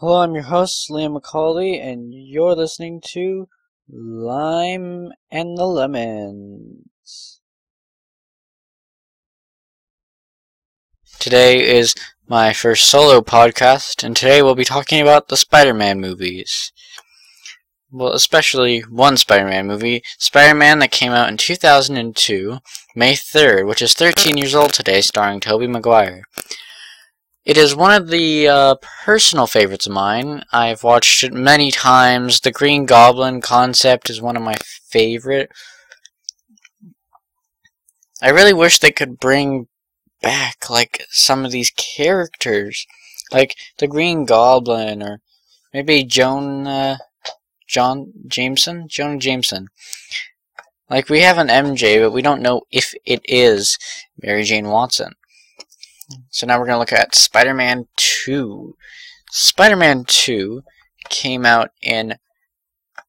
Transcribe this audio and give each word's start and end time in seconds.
Hello, 0.00 0.22
I'm 0.22 0.32
your 0.34 0.44
host, 0.44 0.88
Liam 0.90 1.20
McCauley, 1.20 1.84
and 1.84 2.14
you're 2.14 2.54
listening 2.54 3.00
to 3.06 3.48
Lime 3.88 5.10
and 5.28 5.58
the 5.58 5.66
Lemons. 5.66 7.40
Today 11.18 11.76
is 11.76 11.96
my 12.28 12.52
first 12.52 12.86
solo 12.86 13.22
podcast, 13.22 14.04
and 14.04 14.14
today 14.14 14.40
we'll 14.40 14.54
be 14.54 14.64
talking 14.64 15.02
about 15.02 15.26
the 15.26 15.36
Spider 15.36 15.74
Man 15.74 16.00
movies. 16.00 16.72
Well, 17.90 18.12
especially 18.12 18.82
one 18.82 19.16
Spider 19.16 19.46
Man 19.46 19.66
movie, 19.66 20.04
Spider 20.16 20.54
Man 20.54 20.78
that 20.78 20.92
came 20.92 21.10
out 21.10 21.28
in 21.28 21.36
2002, 21.36 22.58
May 22.94 23.14
3rd, 23.14 23.66
which 23.66 23.82
is 23.82 23.94
13 23.94 24.36
years 24.36 24.54
old 24.54 24.72
today, 24.72 25.00
starring 25.00 25.40
Tobey 25.40 25.66
Maguire. 25.66 26.22
It 27.48 27.56
is 27.56 27.74
one 27.74 27.92
of 27.92 28.08
the 28.08 28.46
uh, 28.46 28.74
personal 29.06 29.46
favorites 29.46 29.86
of 29.86 29.94
mine. 29.94 30.44
I've 30.52 30.84
watched 30.84 31.24
it 31.24 31.32
many 31.32 31.70
times. 31.70 32.40
The 32.40 32.50
Green 32.50 32.84
Goblin 32.84 33.40
concept 33.40 34.10
is 34.10 34.20
one 34.20 34.36
of 34.36 34.42
my 34.42 34.56
favorite. 34.90 35.50
I 38.20 38.28
really 38.28 38.52
wish 38.52 38.78
they 38.78 38.90
could 38.90 39.18
bring 39.18 39.66
back 40.20 40.68
like 40.68 41.06
some 41.08 41.46
of 41.46 41.50
these 41.50 41.70
characters, 41.70 42.86
like 43.32 43.56
the 43.78 43.88
Green 43.88 44.26
Goblin 44.26 45.02
or 45.02 45.22
maybe 45.72 46.04
Joan, 46.04 46.66
uh, 46.66 46.98
John 47.66 48.12
Jameson, 48.26 48.88
Jonah 48.88 49.16
Jameson. 49.16 49.68
Like 50.90 51.08
we 51.08 51.22
have 51.22 51.38
an 51.38 51.48
MJ, 51.48 51.98
but 51.98 52.12
we 52.12 52.20
don't 52.20 52.42
know 52.42 52.60
if 52.70 52.92
it 53.06 53.22
is 53.24 53.78
Mary 54.22 54.42
Jane 54.42 54.68
Watson. 54.68 55.14
So 56.30 56.46
now 56.46 56.58
we're 56.58 56.66
going 56.66 56.76
to 56.76 56.80
look 56.80 56.92
at 56.92 57.14
Spider-Man 57.14 57.86
2. 57.96 58.76
Spider-Man 59.30 60.04
2 60.06 60.62
came 61.08 61.44
out 61.44 61.70
in 61.82 62.16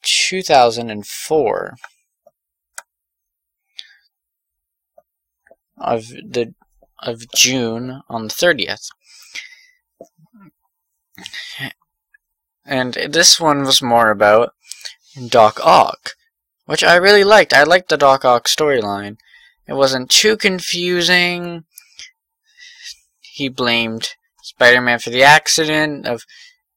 2004 0.03 1.75
of 5.77 6.07
the 6.07 6.53
of 7.01 7.23
June 7.33 8.01
on 8.09 8.27
the 8.27 8.33
30th. 8.33 8.89
And 12.65 12.93
this 13.09 13.39
one 13.39 13.63
was 13.63 13.81
more 13.81 14.11
about 14.11 14.53
Doc 15.27 15.59
Ock, 15.63 16.11
which 16.65 16.83
I 16.83 16.95
really 16.95 17.23
liked. 17.23 17.53
I 17.53 17.63
liked 17.63 17.87
the 17.89 17.97
Doc 17.97 18.25
Ock 18.25 18.47
storyline. 18.47 19.17
It 19.67 19.73
wasn't 19.73 20.09
too 20.09 20.35
confusing 20.35 21.63
he 23.39 23.49
blamed 23.49 24.09
Spider-Man 24.43 24.99
for 24.99 25.09
the 25.09 25.23
accident, 25.23 26.05
of 26.05 26.25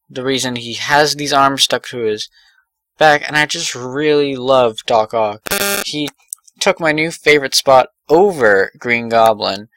the 0.09 0.23
reason 0.23 0.55
he 0.55 0.73
has 0.75 1.15
these 1.15 1.33
arms 1.33 1.63
stuck 1.63 1.85
to 1.87 1.99
his 1.99 2.29
back, 2.97 3.27
and 3.27 3.37
I 3.37 3.45
just 3.45 3.75
really 3.75 4.35
love 4.35 4.77
Doc 4.85 5.13
Ock. 5.13 5.41
He 5.85 6.09
took 6.59 6.79
my 6.79 6.93
new 6.93 7.11
favorite 7.11 7.53
spot 7.53 7.89
over 8.09 8.71
Green 8.77 9.09
Goblin 9.09 9.67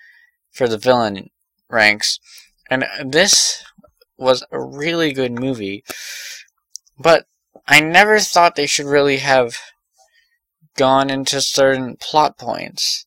for 0.53 0.69
the 0.69 0.79
villain 0.79 1.31
ranks, 1.69 2.21
and 2.71 2.85
this 3.05 3.65
was 4.17 4.45
a 4.53 4.63
really 4.63 5.13
good 5.13 5.33
movie. 5.33 5.85
But 6.99 7.27
I 7.67 7.81
never 7.81 8.21
thought 8.21 8.55
they 8.55 8.67
should 8.67 8.87
really 8.87 9.19
have 9.19 9.57
gone 10.77 11.11
into 11.11 11.41
certain 11.41 11.97
plot 11.97 12.39
points. 12.39 13.07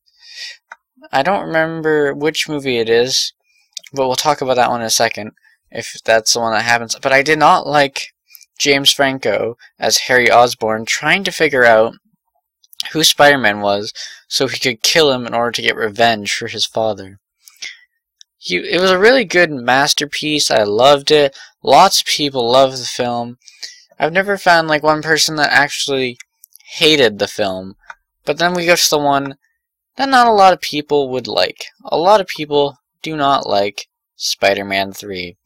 I 1.10 1.22
don't 1.22 1.46
remember 1.46 2.12
which 2.12 2.48
movie 2.48 2.76
it 2.76 2.90
is, 2.90 3.32
but 3.92 4.06
we'll 4.06 4.16
talk 4.16 4.40
about 4.40 4.56
that 4.56 4.70
one 4.70 4.80
in 4.80 4.86
a 4.86 4.90
second, 4.90 5.32
if 5.70 5.96
that's 6.04 6.34
the 6.34 6.40
one 6.40 6.52
that 6.52 6.62
happens. 6.62 6.96
But 7.00 7.12
I 7.12 7.22
did 7.22 7.38
not 7.38 7.66
like 7.66 8.08
James 8.58 8.92
Franco 8.92 9.56
as 9.78 9.98
Harry 9.98 10.30
Osborn 10.30 10.84
trying 10.84 11.24
to 11.24 11.32
figure 11.32 11.64
out 11.64 11.94
who 12.92 13.04
Spider-Man 13.04 13.60
was 13.60 13.92
so 14.28 14.46
he 14.46 14.58
could 14.58 14.82
kill 14.82 15.12
him 15.12 15.26
in 15.26 15.34
order 15.34 15.52
to 15.52 15.62
get 15.62 15.76
revenge 15.76 16.32
for 16.32 16.48
his 16.48 16.66
father. 16.66 17.18
He, 18.38 18.56
it 18.56 18.80
was 18.80 18.90
a 18.90 18.98
really 18.98 19.24
good 19.24 19.50
masterpiece. 19.50 20.50
I 20.50 20.62
loved 20.62 21.10
it. 21.10 21.36
Lots 21.62 22.00
of 22.00 22.06
people 22.06 22.50
loved 22.50 22.80
the 22.80 22.86
film. 22.86 23.38
I've 23.98 24.12
never 24.12 24.38
found 24.38 24.68
like 24.68 24.82
one 24.82 25.02
person 25.02 25.36
that 25.36 25.52
actually 25.52 26.16
hated 26.72 27.18
the 27.18 27.28
film. 27.28 27.76
But 28.24 28.38
then 28.38 28.54
we 28.54 28.64
go 28.64 28.76
to 28.76 28.90
the 28.90 28.98
one 28.98 29.36
that 29.96 30.08
not 30.08 30.26
a 30.26 30.32
lot 30.32 30.54
of 30.54 30.60
people 30.60 31.10
would 31.10 31.26
like. 31.26 31.66
A 31.84 31.98
lot 31.98 32.20
of 32.20 32.26
people 32.26 32.78
do 33.02 33.16
not 33.16 33.46
like 33.46 33.88
Spider-Man 34.20 34.92
3. 34.92 35.36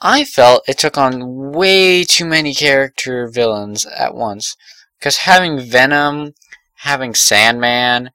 I 0.00 0.24
felt 0.24 0.68
it 0.68 0.76
took 0.76 0.98
on 0.98 1.52
way 1.52 2.04
too 2.04 2.24
many 2.24 2.52
character 2.52 3.28
villains 3.28 3.86
at 3.86 4.14
once. 4.14 4.56
Because 4.98 5.18
having 5.18 5.60
Venom, 5.60 6.34
having 6.78 7.14
Sandman, 7.14 8.10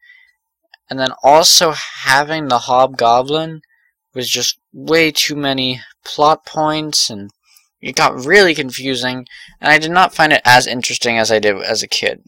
and 0.89 0.99
then 0.99 1.11
also 1.23 1.71
having 1.71 2.47
the 2.47 2.59
Hobgoblin 2.59 3.61
was 4.13 4.29
just 4.29 4.59
way 4.73 5.11
too 5.11 5.35
many 5.35 5.81
plot 6.03 6.45
points 6.45 7.09
and 7.09 7.31
it 7.81 7.95
got 7.95 8.25
really 8.25 8.53
confusing 8.53 9.25
and 9.61 9.71
I 9.71 9.77
did 9.77 9.91
not 9.91 10.13
find 10.13 10.33
it 10.33 10.41
as 10.43 10.67
interesting 10.67 11.17
as 11.17 11.31
I 11.31 11.39
did 11.39 11.55
as 11.61 11.81
a 11.83 11.87
kid. 11.87 12.23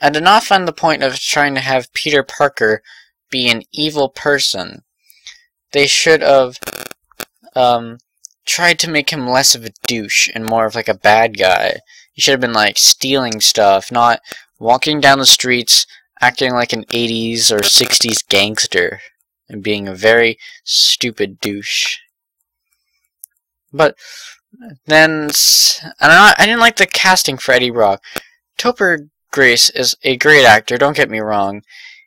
I 0.00 0.10
did 0.10 0.22
not 0.22 0.44
find 0.44 0.68
the 0.68 0.72
point 0.72 1.02
of 1.02 1.18
trying 1.18 1.54
to 1.54 1.60
have 1.60 1.92
Peter 1.92 2.22
Parker 2.22 2.82
be 3.30 3.48
an 3.48 3.62
evil 3.72 4.08
person. 4.08 4.82
They 5.72 5.86
should 5.86 6.22
have 6.22 6.58
um, 7.54 7.98
tried 8.44 8.78
to 8.80 8.90
make 8.90 9.10
him 9.10 9.28
less 9.28 9.54
of 9.54 9.64
a 9.64 9.72
douche 9.86 10.28
and 10.34 10.44
more 10.44 10.66
of 10.66 10.74
like 10.74 10.88
a 10.88 10.94
bad 10.94 11.38
guy. 11.38 11.78
He 12.12 12.20
should 12.20 12.32
have 12.32 12.40
been 12.40 12.52
like 12.52 12.78
stealing 12.78 13.40
stuff, 13.40 13.92
not 13.92 14.20
walking 14.58 15.00
down 15.00 15.18
the 15.18 15.26
streets 15.26 15.86
acting 16.20 16.52
like 16.52 16.72
an 16.72 16.84
80s 16.84 17.50
or 17.50 17.60
60s 17.60 18.26
gangster 18.28 19.00
and 19.48 19.62
being 19.62 19.88
a 19.88 19.94
very 19.94 20.38
stupid 20.64 21.40
douche. 21.40 21.98
But 23.72 23.96
then, 24.86 25.30
and 26.00 26.12
I, 26.12 26.34
I 26.38 26.46
didn't 26.46 26.60
like 26.60 26.76
the 26.76 26.86
casting 26.86 27.38
for 27.38 27.52
Eddie 27.52 27.70
Brock. 27.70 28.02
Topher 28.58 29.08
Grace 29.32 29.70
is 29.70 29.96
a 30.02 30.16
great 30.16 30.44
actor, 30.44 30.76
don't 30.76 30.96
get 30.96 31.10
me 31.10 31.20
wrong. 31.20 31.62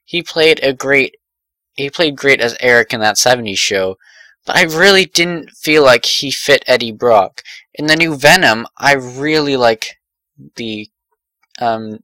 He 0.06 0.22
played 0.22 0.60
a 0.64 0.74
great 0.74 1.16
he 1.76 1.90
played 1.90 2.16
great 2.16 2.40
as 2.40 2.56
Eric 2.60 2.94
in 2.94 3.00
that 3.00 3.16
70s 3.16 3.58
show, 3.58 3.98
but 4.46 4.56
I 4.56 4.64
really 4.64 5.06
didn't 5.06 5.50
feel 5.52 5.84
like 5.84 6.06
he 6.06 6.30
fit 6.30 6.64
Eddie 6.68 6.92
Brock. 6.92 7.42
In 7.74 7.88
the 7.88 7.96
new 7.96 8.16
Venom, 8.16 8.68
I 8.78 8.94
really 8.94 9.58
like 9.58 10.00
the 10.56 10.90
um, 11.60 12.04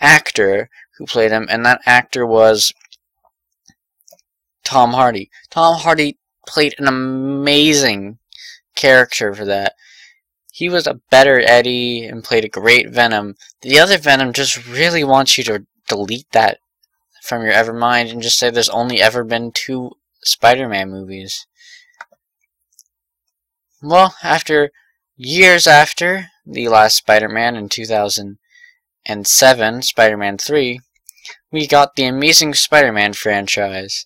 actor 0.00 0.70
who 0.96 1.06
played 1.06 1.32
him, 1.32 1.48
and 1.50 1.66
that 1.66 1.80
actor 1.86 2.24
was 2.24 2.72
Tom 4.64 4.92
Hardy. 4.92 5.30
Tom 5.50 5.80
Hardy 5.80 6.18
played 6.46 6.74
an 6.78 6.86
amazing 6.86 8.18
character 8.76 9.34
for 9.34 9.44
that. 9.44 9.74
He 10.52 10.68
was 10.68 10.86
a 10.86 11.00
better 11.10 11.40
Eddie 11.40 12.04
and 12.04 12.22
played 12.22 12.44
a 12.44 12.48
great 12.48 12.90
Venom. 12.90 13.34
The 13.62 13.80
other 13.80 13.98
Venom 13.98 14.32
just 14.32 14.68
really 14.68 15.02
wants 15.02 15.38
you 15.38 15.44
to 15.44 15.66
delete 15.88 16.30
that 16.32 16.58
from 17.22 17.42
your 17.42 17.52
ever 17.52 17.72
mind 17.72 18.10
and 18.10 18.20
just 18.20 18.36
say 18.36 18.50
there's 18.50 18.68
only 18.68 19.00
ever 19.00 19.22
been 19.22 19.52
two 19.52 19.92
Spider-Man 20.24 20.90
movies. 20.90 21.46
Well, 23.80 24.16
after 24.24 24.72
years 25.16 25.68
after 25.68 26.26
the 26.44 26.68
last 26.68 26.96
Spider-Man 26.96 27.54
in 27.54 27.68
2007, 27.68 29.82
Spider-Man 29.82 30.38
3, 30.38 30.80
we 31.52 31.68
got 31.68 31.94
the 31.94 32.06
Amazing 32.06 32.54
Spider-Man 32.54 33.12
franchise, 33.12 34.04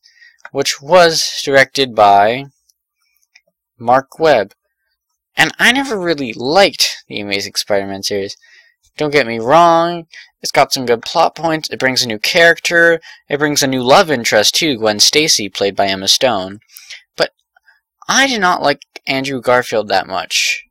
which 0.53 0.83
was 0.83 1.41
directed 1.43 1.95
by 1.95 2.45
Mark 3.79 4.19
Webb. 4.19 4.53
And 5.39 5.53
I 5.59 5.73
never 5.73 5.99
really 5.99 6.35
liked 6.35 7.03
the 7.09 7.21
Amazing 7.21 7.55
Spider-Man 7.55 8.03
series. 8.03 8.37
Don't 8.97 9.13
get 9.13 9.27
me 9.27 9.39
wrong, 9.39 10.07
it's 10.41 10.53
got 10.53 10.73
some 10.73 10.87
good 10.87 11.03
plot 11.03 11.35
points, 11.35 11.69
it 11.71 11.79
brings 11.79 12.03
a 12.03 12.09
new 12.09 12.19
character, 12.19 13.01
it 13.29 13.39
brings 13.39 13.63
a 13.63 13.67
new 13.67 13.83
love 13.83 14.11
interest 14.11 14.55
too, 14.55 14.79
Gwen 14.79 15.01
Stacy, 15.01 15.49
played 15.49 15.77
by 15.77 15.87
Emma 15.87 16.09
Stone. 16.09 16.61
But 17.17 17.33
I 18.09 18.27
did 18.27 18.41
not 18.41 18.63
like 18.63 18.81
Andrew 19.07 19.41
Garfield 19.41 19.89
that 19.89 20.07
much. 20.07 20.65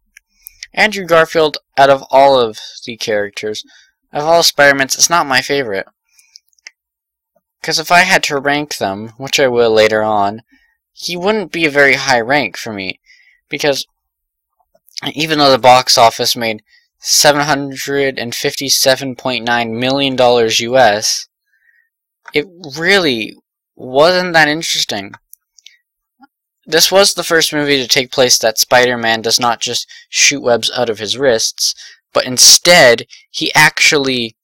Andrew 0.74 1.06
Garfield, 1.06 1.58
out 1.78 1.90
of 1.90 2.04
all 2.10 2.40
of 2.40 2.60
the 2.86 2.98
characters, 2.98 3.64
of 4.12 4.24
all 4.24 4.44
Spider-Mans, 4.44 4.96
it's 4.96 5.10
not 5.10 5.28
my 5.28 5.42
favorite. 5.42 5.86
Because 7.62 7.80
if 7.80 7.92
I 7.92 8.00
had 8.00 8.24
to 8.24 8.40
rank 8.40 8.78
them, 8.78 9.10
which 9.18 9.40
I 9.40 9.48
will 9.48 9.72
later 9.72 10.04
on, 10.04 10.42
he 10.92 11.18
wouldn't 11.18 11.52
be 11.52 11.66
a 11.66 11.70
very 11.72 11.96
high 11.96 12.22
rank 12.22 12.58
for 12.58 12.74
me. 12.74 13.00
Because 13.50 13.86
even 15.14 15.40
though 15.40 15.52
the 15.52 15.58
box 15.58 15.98
office 15.98 16.36
made 16.36 16.62
$757.9 17.02 19.80
million 19.80 20.18
US, 20.18 21.28
it 22.34 22.48
really 22.78 23.36
wasn't 23.76 24.34
that 24.34 24.48
interesting. 24.48 25.14
this 26.66 26.92
was 26.92 27.14
the 27.14 27.24
first 27.24 27.54
movie 27.54 27.78
to 27.78 27.88
take 27.88 28.12
place 28.12 28.38
that 28.40 28.58
Spider-Man 28.58 29.22
does 29.22 29.40
not 29.40 29.62
just 29.62 29.88
shoot 30.10 30.42
webs 30.42 30.72
out 30.76 30.90
of 30.90 31.00
his 31.00 31.18
wrists, 31.18 31.76
but 32.14 32.26
instead 32.26 33.06
he 33.30 33.54
actually 33.54 34.36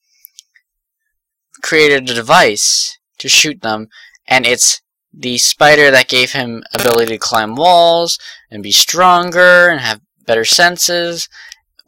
created 1.64 2.10
a 2.10 2.14
device 2.14 2.98
to 3.18 3.28
shoot 3.28 3.62
them, 3.62 3.88
and 4.28 4.46
it's 4.46 4.82
the 5.14 5.38
spider 5.38 5.92
that 5.92 6.08
gave 6.08 6.32
him 6.34 6.64
ability 6.74 7.14
to 7.14 7.18
climb 7.18 7.56
walls 7.56 8.18
and 8.50 8.64
be 8.64 8.72
stronger 8.72 9.68
and 9.68 9.82
have 9.82 10.00
better 10.26 10.46
senses, 10.46 11.28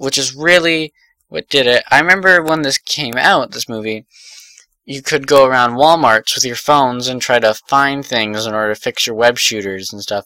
which 0.04 0.18
is 0.18 0.36
really 0.36 0.92
what 1.30 1.48
did 1.48 1.66
it. 1.66 1.84
I 1.90 2.00
remember 2.00 2.44
when 2.44 2.62
this 2.62 2.78
came 2.78 3.16
out, 3.16 3.52
this 3.52 3.70
movie, 3.70 4.06
you 4.84 5.02
could 5.02 5.28
go 5.28 5.46
around 5.46 5.78
Walmarts 5.78 6.36
with 6.36 6.44
your 6.44 6.58
phones 6.58 7.08
and 7.08 7.22
try 7.22 7.40
to 7.40 7.54
find 7.54 8.06
things 8.06 8.46
in 8.46 8.54
order 8.54 8.76
to 8.76 8.80
fix 8.80 9.08
your 9.08 9.16
web 9.16 9.38
shooters 9.38 9.94
and 9.94 10.02
stuff, 10.02 10.26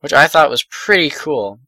which 0.00 0.14
I 0.14 0.26
thought 0.26 0.48
was 0.48 0.64
pretty 0.64 1.10
cool. 1.10 1.60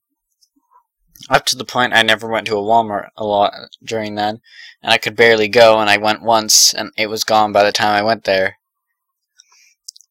Up 1.28 1.44
to 1.46 1.56
the 1.56 1.64
point 1.64 1.92
I 1.92 2.02
never 2.02 2.26
went 2.26 2.46
to 2.46 2.56
a 2.56 2.62
Walmart 2.62 3.08
a 3.18 3.24
lot 3.24 3.52
during 3.84 4.14
then, 4.14 4.40
and 4.82 4.90
I 4.90 4.96
could 4.96 5.14
barely 5.14 5.48
go, 5.48 5.78
and 5.78 5.90
I 5.90 5.98
went 5.98 6.22
once, 6.22 6.72
and 6.72 6.90
it 6.96 7.08
was 7.08 7.22
gone 7.22 7.52
by 7.52 7.64
the 7.64 7.72
time 7.72 7.94
I 7.94 8.02
went 8.02 8.24
there. 8.24 8.56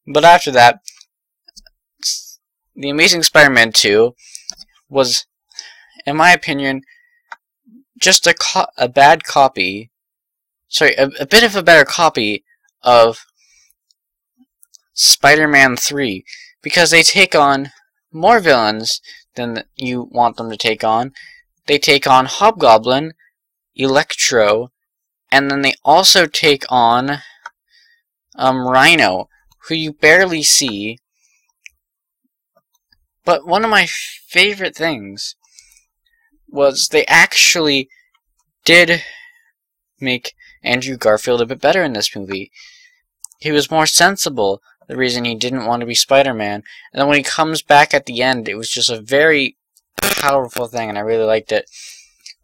But 0.05 0.23
after 0.23 0.51
that, 0.51 0.79
The 2.75 2.89
Amazing 2.89 3.23
Spider-Man 3.23 3.71
2 3.71 4.13
was, 4.89 5.25
in 6.05 6.15
my 6.15 6.31
opinion, 6.31 6.81
just 7.99 8.27
a, 8.27 8.35
a 8.77 8.87
bad 8.87 9.23
copy 9.23 9.91
sorry, 10.67 10.93
a, 10.95 11.09
a 11.19 11.25
bit 11.25 11.43
of 11.43 11.55
a 11.55 11.63
better 11.63 11.85
copy 11.85 12.43
of 12.81 13.25
Spider-Man 14.93 15.77
3 15.77 16.23
because 16.61 16.91
they 16.91 17.03
take 17.03 17.35
on 17.35 17.71
more 18.11 18.39
villains 18.39 19.01
than 19.35 19.63
you 19.75 20.07
want 20.11 20.37
them 20.37 20.49
to 20.49 20.57
take 20.57 20.83
on. 20.83 21.13
They 21.67 21.77
take 21.77 22.07
on 22.07 22.25
Hobgoblin, 22.25 23.13
Electro, 23.75 24.71
and 25.31 25.49
then 25.49 25.61
they 25.61 25.73
also 25.83 26.27
take 26.27 26.63
on 26.69 27.19
um, 28.35 28.67
Rhino, 28.67 29.29
who 29.67 29.75
you 29.75 29.91
barely 29.93 30.43
see. 30.43 30.99
But 33.25 33.47
one 33.47 33.63
of 33.63 33.71
my 33.71 33.87
favorite 33.87 34.75
things 34.75 35.35
was 36.55 36.87
they 36.87 37.05
actually 37.05 37.89
did 38.63 39.03
make 39.99 40.33
Andrew 40.63 40.97
Garfield 40.97 41.41
a 41.41 41.45
bit 41.45 41.61
better 41.61 41.83
in 41.83 41.93
this 41.93 42.15
movie. 42.15 42.51
He 43.39 43.51
was 43.51 43.69
more 43.69 43.85
sensible, 43.85 44.61
the 44.87 44.97
reason 44.97 45.25
he 45.25 45.35
didn't 45.35 45.65
want 45.65 45.81
to 45.81 45.85
be 45.85 45.95
Spider-Man. 45.95 46.63
And 46.91 46.99
then 46.99 47.07
when 47.07 47.17
he 47.17 47.23
comes 47.23 47.61
back 47.61 47.93
at 47.93 48.05
the 48.05 48.21
end, 48.21 48.49
it 48.49 48.55
was 48.55 48.69
just 48.69 48.89
a 48.89 49.01
very 49.01 49.57
powerful 50.01 50.67
thing, 50.67 50.89
and 50.89 50.97
I 50.97 51.01
really 51.01 51.25
liked 51.25 51.51
it. 51.51 51.69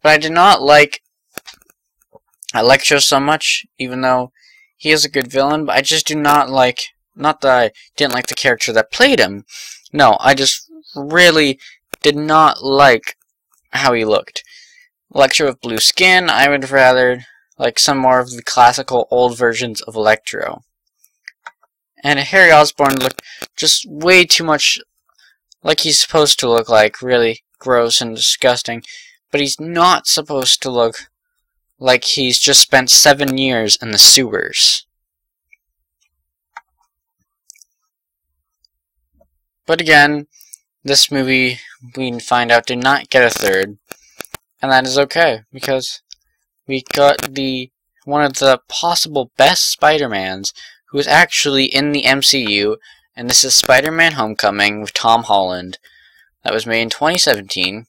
But 0.02 0.10
I 0.10 0.18
did 0.18 0.32
not 0.32 0.62
like 0.62 1.02
Electro 2.54 2.98
so 2.98 3.18
much, 3.18 3.66
even 3.78 4.02
though 4.02 4.32
he 4.76 4.90
is 4.90 5.04
a 5.04 5.10
good 5.10 5.28
villain, 5.28 5.64
but 5.64 5.76
I 5.76 5.80
just 5.80 6.06
do 6.06 6.14
not 6.14 6.50
like, 6.50 6.88
not 7.14 7.40
that 7.40 7.50
I 7.50 7.70
didn't 7.96 8.14
like 8.14 8.26
the 8.26 8.34
character 8.34 8.72
that 8.72 8.92
played 8.92 9.20
him. 9.20 9.44
No, 9.92 10.16
I 10.20 10.34
just 10.34 10.70
really 10.94 11.58
did 12.02 12.16
not 12.16 12.62
like 12.62 13.16
how 13.72 13.92
he 13.92 14.04
looked. 14.04 14.44
Electro 15.14 15.46
with 15.46 15.60
blue 15.60 15.78
skin, 15.78 16.30
I 16.30 16.48
would 16.48 16.70
rather 16.70 17.24
like 17.58 17.78
some 17.78 17.98
more 17.98 18.20
of 18.20 18.30
the 18.30 18.42
classical 18.42 19.06
old 19.10 19.36
versions 19.36 19.80
of 19.82 19.94
Electro. 19.94 20.62
And 22.02 22.18
Harry 22.18 22.50
Osborn 22.50 22.96
looked 22.96 23.22
just 23.56 23.86
way 23.88 24.24
too 24.24 24.44
much 24.44 24.78
like 25.62 25.80
he's 25.80 26.00
supposed 26.00 26.40
to 26.40 26.48
look 26.48 26.68
like, 26.68 27.02
really 27.02 27.42
gross 27.58 28.00
and 28.00 28.16
disgusting. 28.16 28.82
But 29.30 29.40
he's 29.40 29.60
not 29.60 30.06
supposed 30.06 30.60
to 30.62 30.70
look 30.70 31.08
like 31.78 32.04
he's 32.04 32.38
just 32.38 32.60
spent 32.60 32.90
seven 32.90 33.38
years 33.38 33.78
in 33.80 33.90
the 33.90 33.98
sewers. 33.98 34.86
But 39.66 39.80
again, 39.80 40.26
this 40.84 41.10
movie, 41.10 41.60
we 41.96 42.18
find 42.18 42.50
out, 42.50 42.66
did 42.66 42.78
not 42.78 43.08
get 43.10 43.24
a 43.24 43.30
third. 43.30 43.78
And 44.60 44.70
that 44.70 44.86
is 44.86 44.98
okay, 44.98 45.42
because 45.52 46.02
we 46.66 46.84
got 46.92 47.34
the 47.34 47.70
one 48.04 48.24
of 48.24 48.34
the 48.34 48.60
possible 48.68 49.30
best 49.36 49.70
Spider-Mans 49.70 50.52
who 50.90 50.98
is 50.98 51.06
actually 51.06 51.64
in 51.64 51.92
the 51.92 52.02
MCU, 52.02 52.76
and 53.16 53.30
this 53.30 53.44
is 53.44 53.54
Spider-Man 53.54 54.12
Homecoming 54.12 54.80
with 54.80 54.92
Tom 54.92 55.24
Holland. 55.24 55.78
That 56.44 56.52
was 56.52 56.66
made 56.66 56.82
in 56.82 56.90
2017. 56.90 57.86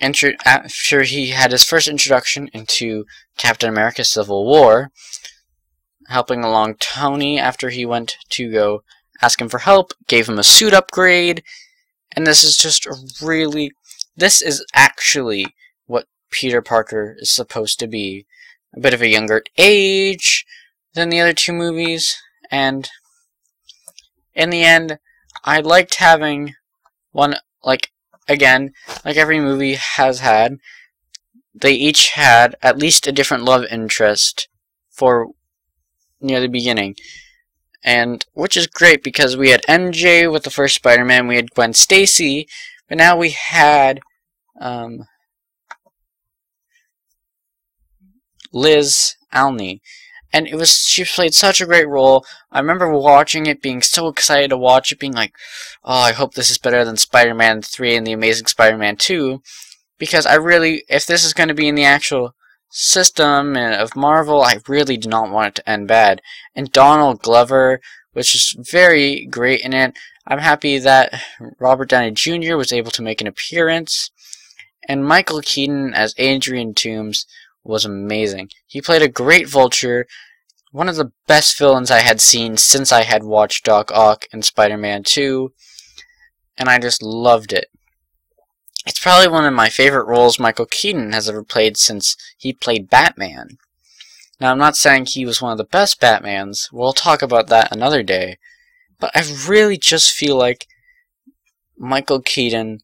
after 0.00 1.02
he 1.02 1.28
had 1.28 1.52
his 1.52 1.64
first 1.64 1.86
introduction 1.88 2.48
into 2.52 3.04
Captain 3.36 3.68
America 3.68 4.04
Civil 4.04 4.44
War, 4.44 4.90
helping 6.08 6.42
along 6.42 6.74
Tony 6.76 7.38
after 7.38 7.70
he 7.70 7.86
went 7.86 8.16
to 8.30 8.50
go 8.50 8.82
ask 9.22 9.40
him 9.40 9.48
for 9.48 9.58
help, 9.58 9.92
gave 10.06 10.28
him 10.28 10.38
a 10.38 10.44
suit 10.44 10.74
upgrade, 10.74 11.42
and 12.14 12.26
this 12.26 12.44
is 12.44 12.56
just 12.56 12.86
really, 13.22 13.72
this 14.16 14.42
is 14.42 14.64
actually 14.74 15.46
what 15.86 16.06
Peter 16.30 16.60
Parker 16.60 17.16
is 17.18 17.30
supposed 17.30 17.78
to 17.78 17.86
be. 17.86 18.26
A 18.74 18.80
bit 18.80 18.94
of 18.94 19.02
a 19.02 19.08
younger 19.08 19.42
age 19.58 20.46
than 20.94 21.10
the 21.10 21.20
other 21.20 21.34
two 21.34 21.52
movies, 21.52 22.16
and 22.50 22.88
in 24.34 24.48
the 24.48 24.62
end, 24.62 24.98
I 25.44 25.60
liked 25.60 25.96
having 25.96 26.54
one, 27.10 27.36
like, 27.62 27.92
again, 28.28 28.72
like 29.04 29.16
every 29.16 29.40
movie 29.40 29.74
has 29.74 30.20
had, 30.20 30.56
they 31.54 31.72
each 31.72 32.10
had 32.10 32.56
at 32.62 32.78
least 32.78 33.06
a 33.06 33.12
different 33.12 33.44
love 33.44 33.64
interest 33.70 34.48
for 34.90 35.28
near 36.20 36.40
the 36.40 36.48
beginning. 36.48 36.96
And 37.84 38.24
which 38.34 38.56
is 38.56 38.66
great 38.66 39.02
because 39.02 39.36
we 39.36 39.50
had 39.50 39.62
MJ 39.68 40.30
with 40.30 40.44
the 40.44 40.50
first 40.50 40.76
Spider-Man, 40.76 41.26
we 41.26 41.36
had 41.36 41.50
Gwen 41.50 41.72
Stacy, 41.72 42.48
but 42.88 42.98
now 42.98 43.16
we 43.16 43.30
had 43.30 44.00
um, 44.60 45.04
Liz 48.52 49.16
Alney. 49.34 49.80
And 50.32 50.46
it 50.46 50.54
was 50.54 50.70
she 50.70 51.04
played 51.04 51.34
such 51.34 51.60
a 51.60 51.66
great 51.66 51.88
role. 51.88 52.24
I 52.50 52.60
remember 52.60 52.90
watching 52.90 53.46
it, 53.46 53.60
being 53.60 53.82
so 53.82 54.08
excited 54.08 54.48
to 54.48 54.56
watch 54.56 54.90
it, 54.90 54.98
being 54.98 55.12
like, 55.12 55.34
"Oh, 55.84 56.00
I 56.00 56.12
hope 56.12 56.32
this 56.34 56.50
is 56.50 56.56
better 56.56 56.86
than 56.86 56.96
Spider-Man 56.96 57.60
3 57.62 57.96
and 57.96 58.06
the 58.06 58.12
Amazing 58.12 58.46
Spider-Man 58.46 58.96
2," 58.96 59.42
because 59.98 60.24
I 60.24 60.36
really, 60.36 60.84
if 60.88 61.06
this 61.06 61.22
is 61.24 61.34
going 61.34 61.48
to 61.48 61.54
be 61.54 61.68
in 61.68 61.74
the 61.74 61.84
actual 61.84 62.34
system 62.72 63.54
of 63.54 63.94
Marvel, 63.94 64.42
I 64.42 64.56
really 64.66 64.96
do 64.96 65.08
not 65.08 65.30
want 65.30 65.48
it 65.48 65.54
to 65.56 65.70
end 65.70 65.86
bad. 65.86 66.22
And 66.54 66.72
Donald 66.72 67.20
Glover, 67.20 67.80
which 68.12 68.34
is 68.34 68.56
very 68.58 69.26
great 69.26 69.60
in 69.60 69.74
it. 69.74 69.96
I'm 70.26 70.38
happy 70.38 70.78
that 70.78 71.22
Robert 71.58 71.90
Downey 71.90 72.12
Jr. 72.12 72.56
was 72.56 72.72
able 72.72 72.90
to 72.92 73.02
make 73.02 73.20
an 73.20 73.26
appearance, 73.26 74.10
and 74.88 75.04
Michael 75.04 75.40
Keaton 75.42 75.92
as 75.92 76.14
Adrian 76.16 76.74
Toomes 76.74 77.26
was 77.62 77.84
amazing. 77.84 78.48
He 78.66 78.80
played 78.80 79.02
a 79.02 79.08
great 79.08 79.48
Vulture, 79.48 80.06
one 80.70 80.88
of 80.88 80.96
the 80.96 81.12
best 81.26 81.58
villains 81.58 81.90
I 81.90 82.00
had 82.00 82.20
seen 82.20 82.56
since 82.56 82.90
I 82.90 83.02
had 83.02 83.22
watched 83.22 83.64
Doc 83.64 83.90
Ock 83.92 84.26
and 84.32 84.44
Spider-Man 84.44 85.02
2, 85.02 85.52
and 86.56 86.68
I 86.68 86.78
just 86.78 87.02
loved 87.02 87.52
it. 87.52 87.66
It's 88.86 88.98
probably 88.98 89.28
one 89.28 89.44
of 89.44 89.54
my 89.54 89.68
favorite 89.68 90.06
roles 90.06 90.38
Michael 90.38 90.66
Keaton 90.66 91.12
has 91.12 91.28
ever 91.28 91.44
played 91.44 91.76
since 91.76 92.16
he 92.36 92.52
played 92.52 92.90
Batman. 92.90 93.58
Now, 94.40 94.50
I'm 94.50 94.58
not 94.58 94.76
saying 94.76 95.06
he 95.06 95.24
was 95.24 95.40
one 95.40 95.52
of 95.52 95.58
the 95.58 95.64
best 95.64 96.00
Batmans, 96.00 96.72
we'll 96.72 96.92
talk 96.92 97.22
about 97.22 97.46
that 97.48 97.70
another 97.74 98.02
day, 98.02 98.38
but 98.98 99.12
I 99.14 99.22
really 99.46 99.76
just 99.76 100.12
feel 100.12 100.36
like 100.36 100.66
Michael 101.78 102.20
Keaton 102.20 102.80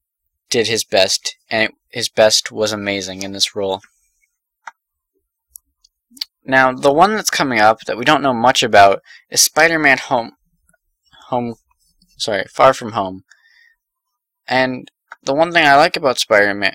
did 0.50 0.68
his 0.68 0.84
best, 0.84 1.36
and 1.50 1.64
it, 1.64 1.74
his 1.90 2.08
best 2.08 2.52
was 2.52 2.72
amazing 2.72 3.22
in 3.22 3.32
this 3.32 3.56
role. 3.56 3.80
Now, 6.44 6.72
the 6.72 6.92
one 6.92 7.14
that's 7.14 7.30
coming 7.30 7.58
up 7.58 7.80
that 7.86 7.98
we 7.98 8.04
don't 8.04 8.22
know 8.22 8.32
much 8.32 8.62
about 8.62 9.02
is 9.30 9.42
Spider-Man 9.42 9.98
Home, 9.98 10.32
Home, 11.26 11.56
sorry, 12.16 12.44
Far 12.50 12.72
From 12.72 12.92
Home. 12.92 13.24
And 14.46 14.90
the 15.22 15.34
one 15.34 15.52
thing 15.52 15.64
I 15.64 15.76
like 15.76 15.96
about 15.96 16.18
Spider-Man 16.18 16.74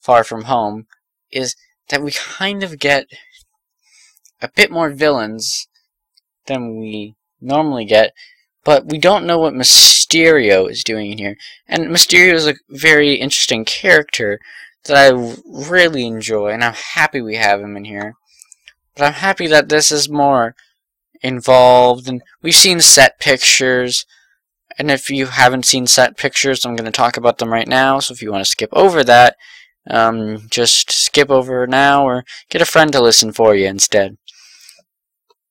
Far 0.00 0.24
From 0.24 0.44
Home 0.44 0.86
is 1.30 1.56
that 1.88 2.02
we 2.02 2.12
kind 2.12 2.62
of 2.62 2.78
get 2.78 3.06
a 4.40 4.48
bit 4.48 4.70
more 4.70 4.90
villains 4.90 5.68
than 6.46 6.78
we 6.78 7.14
normally 7.40 7.84
get, 7.84 8.12
but 8.64 8.86
we 8.86 8.98
don't 8.98 9.26
know 9.26 9.38
what 9.38 9.54
Mysterio 9.54 10.70
is 10.70 10.84
doing 10.84 11.12
in 11.12 11.18
here. 11.18 11.36
And 11.68 11.88
Mysterio 11.88 12.34
is 12.34 12.46
a 12.46 12.54
very 12.68 13.14
interesting 13.14 13.64
character 13.64 14.38
that 14.84 14.96
I 14.96 15.36
really 15.46 16.06
enjoy, 16.06 16.48
and 16.48 16.64
I'm 16.64 16.74
happy 16.74 17.20
we 17.20 17.36
have 17.36 17.60
him 17.60 17.76
in 17.76 17.84
here. 17.84 18.14
But 18.94 19.04
I'm 19.04 19.12
happy 19.14 19.46
that 19.46 19.68
this 19.68 19.92
is 19.92 20.08
more 20.08 20.54
involved, 21.22 22.08
and 22.08 22.22
we've 22.42 22.54
seen 22.54 22.80
set 22.80 23.20
pictures, 23.20 24.06
And 24.80 24.90
if 24.90 25.10
you 25.10 25.26
haven't 25.26 25.66
seen 25.66 25.86
set 25.86 26.16
pictures, 26.16 26.64
I'm 26.64 26.74
going 26.74 26.86
to 26.86 26.90
talk 26.90 27.18
about 27.18 27.36
them 27.36 27.52
right 27.52 27.68
now. 27.68 27.98
So 27.98 28.14
if 28.14 28.22
you 28.22 28.32
want 28.32 28.46
to 28.46 28.50
skip 28.50 28.70
over 28.72 29.04
that, 29.04 29.36
um, 29.90 30.46
just 30.48 30.90
skip 30.90 31.28
over 31.30 31.66
now 31.66 32.06
or 32.06 32.24
get 32.48 32.62
a 32.62 32.64
friend 32.64 32.90
to 32.92 33.02
listen 33.02 33.30
for 33.30 33.54
you 33.54 33.66
instead. 33.66 34.16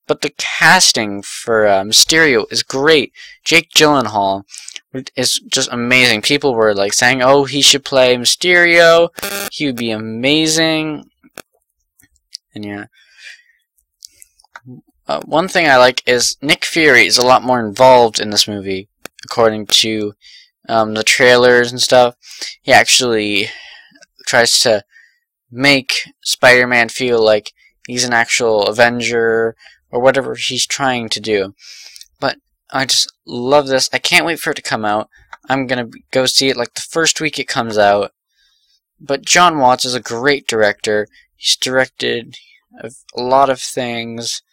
But 0.08 0.22
the 0.22 0.34
casting 0.40 1.22
for 1.22 1.68
uh, 1.68 1.84
Mysterio 1.84 2.52
is 2.52 2.64
great. 2.64 3.14
Jake 3.44 3.70
Gyllenhaal 3.70 4.46
is 5.16 5.40
just 5.54 5.72
amazing. 5.72 6.24
People 6.24 6.56
were 6.56 6.74
like 6.74 6.94
saying, 6.94 7.22
"Oh, 7.22 7.44
he 7.44 7.62
should 7.62 7.86
play 7.86 8.16
Mysterio. 8.16 9.10
He 9.52 9.68
would 9.68 9.76
be 9.76 9.92
amazing." 9.92 11.08
And 12.56 12.66
yeah. 12.66 12.86
Uh, 15.08 15.22
one 15.26 15.48
thing 15.48 15.68
I 15.68 15.78
like 15.78 16.02
is 16.08 16.36
Nick 16.42 16.66
Fury 16.66 17.06
is 17.06 17.20
a 17.20 17.26
lot 17.26 17.44
more 17.44 17.60
involved 17.60 18.20
in 18.20 18.32
this 18.32 18.48
movie, 18.48 18.90
according 19.26 19.68
to 19.68 20.14
um, 20.68 20.94
the 20.94 21.04
trailers 21.04 21.72
and 21.72 21.82
stuff. 21.82 22.16
He 22.62 22.72
actually 22.72 23.50
tries 24.28 24.60
to 24.62 24.84
make 25.52 26.04
Spider-Man 26.22 26.90
feel 26.90 27.24
like 27.24 27.52
he's 27.88 28.04
an 28.04 28.14
actual 28.14 28.68
Avenger 28.68 29.56
or 29.92 30.00
whatever 30.02 30.36
he's 30.36 30.68
trying 30.68 31.10
to 31.10 31.20
do. 31.20 31.54
But 32.20 32.38
I 32.72 32.86
just 32.86 33.12
love 33.26 33.68
this. 33.68 33.90
I 33.92 33.98
can't 33.98 34.26
wait 34.26 34.40
for 34.40 34.52
it 34.52 34.56
to 34.56 34.62
come 34.62 34.86
out. 34.86 35.10
I'm 35.50 35.66
gonna 35.66 35.90
go 36.12 36.28
see 36.28 36.50
it 36.50 36.58
like 36.58 36.76
the 36.76 36.82
first 36.82 37.20
week 37.20 37.40
it 37.40 37.48
comes 37.48 37.78
out. 37.78 38.12
But 39.00 39.26
John 39.26 39.58
Watts 39.58 39.86
is 39.86 39.96
a 39.96 40.02
great 40.02 40.46
director. 40.48 41.08
He's 41.36 41.56
directed 41.56 42.36
a 42.84 42.92
lot 43.22 43.50
of 43.50 43.60
things. 43.60 44.44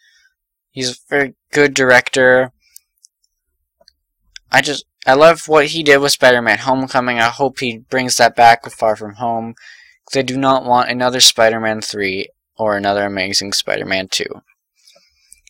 He's 0.71 0.91
a 0.91 0.95
very 1.09 1.35
good 1.51 1.73
director. 1.73 2.51
I 4.51 4.61
just 4.61 4.85
I 5.05 5.13
love 5.13 5.47
what 5.47 5.67
he 5.67 5.83
did 5.83 5.97
with 5.97 6.11
Spider-Man 6.11 6.59
Homecoming. 6.59 7.19
I 7.19 7.29
hope 7.29 7.59
he 7.59 7.77
brings 7.77 8.17
that 8.17 8.35
back 8.35 8.63
with 8.63 8.73
Far 8.73 8.95
From 8.95 9.15
Home. 9.15 9.55
Because 10.05 10.19
I 10.19 10.21
do 10.21 10.37
not 10.37 10.65
want 10.65 10.89
another 10.89 11.19
Spider-Man 11.19 11.81
3 11.81 12.27
or 12.57 12.75
another 12.75 13.05
Amazing 13.05 13.53
Spider-Man 13.53 14.07
2 14.09 14.25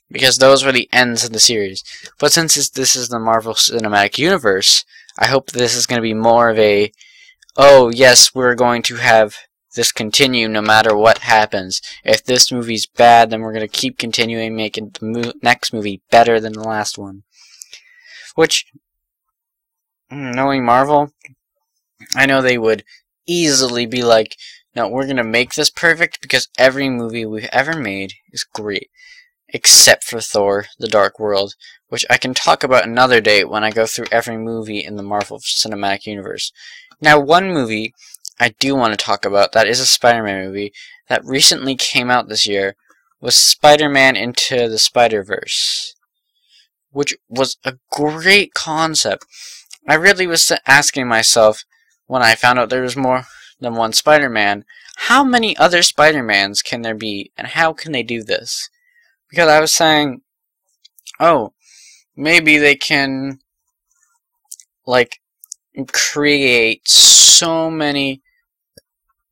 because 0.10 0.38
those 0.38 0.63
were 0.63 0.72
the 0.72 0.89
ends 0.92 1.24
of 1.24 1.32
the 1.32 1.39
series. 1.39 1.84
But 2.20 2.32
since 2.32 2.70
this 2.70 2.96
is 2.96 3.10
the 3.10 3.20
Marvel 3.20 3.54
Cinematic 3.54 4.18
Universe, 4.18 4.86
I 5.18 5.27
hope 5.27 5.51
this 5.51 5.75
is 5.75 5.86
going 5.86 5.98
to 5.98 6.04
be 6.04 6.13
more 6.13 6.50
of 6.50 6.60
a, 6.60 6.92
oh 7.56 7.89
yes, 7.89 8.34
we're 8.34 8.56
going 8.56 8.82
to 8.84 8.96
have 8.96 9.36
this 9.75 9.92
continue 9.92 10.48
no 10.48 10.62
matter 10.62 10.96
what 10.96 11.20
happens. 11.20 11.82
If 12.04 12.24
this 12.24 12.51
movie's 12.51 12.88
bad, 12.88 13.30
then 13.30 13.42
we're 13.42 13.54
going 13.54 13.68
to 13.68 13.80
keep 13.80 13.98
continuing 13.98 14.56
making 14.56 14.92
the 15.00 15.06
mo 15.06 15.32
next 15.42 15.74
movie 15.74 16.01
better 16.10 16.39
than 16.39 16.54
the 16.54 16.68
last 16.68 16.98
one. 16.98 17.24
Which, 18.36 18.66
Mm, 20.12 20.36
knowing 20.36 20.66
Marvel, 20.66 21.12
I 22.16 22.26
know 22.26 22.42
they 22.42 22.58
would 22.58 22.84
easily 23.26 23.86
be 23.86 24.04
like, 24.04 24.36
no, 24.76 24.88
we're 24.88 25.06
going 25.06 25.18
to 25.18 25.24
make 25.24 25.56
this 25.56 25.70
perfect 25.70 26.22
because 26.22 26.50
every 26.58 26.90
movie 26.90 27.26
we've 27.26 27.50
ever 27.52 27.76
made 27.76 28.14
is 28.32 28.44
great 28.44 28.90
except 29.50 30.04
for 30.04 30.20
Thor, 30.20 30.66
The 30.78 30.88
Dark 30.88 31.20
World, 31.20 31.56
which 31.90 32.06
I 32.10 32.18
can 32.18 32.34
talk 32.34 32.64
about 32.64 32.86
another 32.86 33.22
day 33.22 33.44
when 33.44 33.64
I 33.64 33.72
go 33.72 33.86
through 33.86 34.08
every 34.12 34.38
movie 34.38 34.84
in 34.84 34.98
the 34.98 35.04
Marvel 35.04 35.40
Cinematic 35.40 36.06
Universe. 36.06 36.52
Now, 37.02 37.20
one 37.20 37.54
movie 37.54 37.94
I 38.40 38.50
do 38.60 38.76
want 38.76 38.98
to 38.98 39.04
talk 39.04 39.26
about 39.26 39.54
that 39.54 39.68
is 39.68 39.80
a 39.80 39.86
Spider-Man 39.86 40.46
movie 40.46 40.74
that 41.08 41.26
recently 41.26 41.76
came 41.76 42.12
out 42.12 42.28
this 42.28 42.46
year 42.46 42.76
was 43.20 43.36
Spider-Man 43.36 44.16
Into 44.16 44.68
the 44.68 44.78
Spider-Verse, 44.78 45.96
which 46.92 47.16
was 47.30 47.58
a 47.64 47.78
great 47.90 48.54
concept. 48.54 49.26
I 49.88 49.96
really 49.96 50.27
was 50.27 50.51
asking 50.65 51.08
myself 51.08 51.63
when 52.08 52.22
I 52.22 52.36
found 52.36 52.60
out 52.60 52.70
there 52.70 52.82
was 52.82 52.98
more 52.98 53.24
than 53.60 53.75
one 53.75 53.94
Spider-Man, 53.94 54.65
how 54.98 55.24
many 55.24 55.56
other 55.58 55.82
Spider-Mans 55.82 56.62
can 56.62 56.82
there 56.82 56.96
be, 56.96 57.32
and 57.38 57.48
how 57.48 57.74
can 57.74 57.91
they 57.91 58.03
do 58.03 58.24
this? 58.24 58.70
Because 59.29 59.48
I 59.48 59.60
was 59.60 59.74
saying, 59.74 60.22
oh, 61.20 61.53
maybe 62.15 62.58
they 62.58 62.75
can, 62.75 63.39
like, 64.86 65.20
create 65.91 66.88
so 66.89 67.70
many 67.70 68.22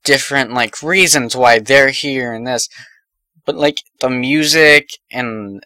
different, 0.03 0.53
like, 0.53 0.81
reasons 0.81 1.35
why 1.35 1.59
they're 1.59 1.89
here 1.89 2.33
and 2.33 2.45
this. 2.45 2.69
But, 3.45 3.55
like, 3.55 3.83
the 3.99 4.09
music 4.09 4.89
and 5.11 5.63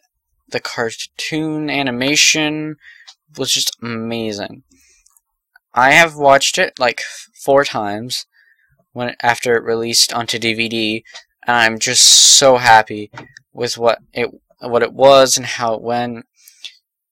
the 0.48 0.60
cartoon 0.60 1.70
animation 1.70 2.76
was 3.36 3.52
just 3.52 3.76
amazing. 3.82 4.64
I 5.74 5.92
have 5.92 6.16
watched 6.16 6.58
it, 6.58 6.78
like, 6.78 7.02
four 7.34 7.64
times 7.64 8.26
when 8.92 9.14
after 9.22 9.56
it 9.56 9.62
released 9.64 10.12
onto 10.12 10.38
DVD, 10.38 11.02
and 11.46 11.56
I'm 11.56 11.78
just 11.78 12.02
so 12.02 12.56
happy 12.56 13.10
with 13.52 13.78
what 13.78 14.00
it 14.12 14.30
what 14.60 14.82
it 14.82 14.92
was 14.92 15.36
and 15.36 15.46
how 15.46 15.74
it 15.74 15.82
went. 15.82 16.26